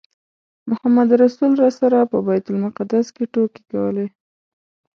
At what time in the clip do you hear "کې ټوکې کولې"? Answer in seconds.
3.15-4.07